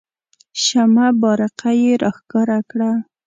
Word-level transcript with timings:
شمه 0.63 1.07
بارقه 1.21 1.71
یې 1.81 1.93
راښکاره 2.03 2.59
کړه. 2.69 2.91